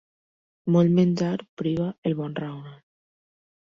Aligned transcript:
Molt 0.75 0.95
menjar 1.01 1.35
priva 1.63 1.93
el 2.13 2.19
bon 2.25 2.37
raonar. 2.45 2.79